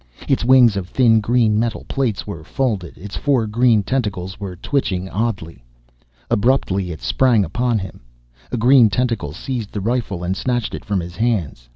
[0.27, 5.07] Its wings of thin green metal plates, were folded; its four green tentacles were twitching
[5.07, 5.63] oddly.
[6.27, 7.99] Abruptly, it sprang upon him.
[8.51, 11.69] A green tentacle seized the rifle and snatched it from his hands.